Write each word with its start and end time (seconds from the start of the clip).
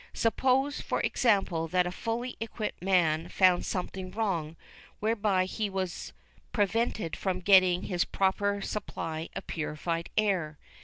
Suppose, 0.15 0.81
for 0.81 0.99
example, 1.01 1.67
that 1.67 1.85
a 1.85 1.91
fully 1.91 2.35
equipped 2.39 2.81
man 2.83 3.27
found 3.29 3.67
something 3.67 4.09
wrong, 4.09 4.55
whereby 4.99 5.45
he 5.45 5.69
was 5.69 6.11
prevented 6.51 7.15
from 7.15 7.39
getting 7.39 7.83
his 7.83 8.03
proper 8.03 8.61
supply 8.63 9.29
of 9.35 9.45
purified 9.45 10.09
air. 10.17 10.57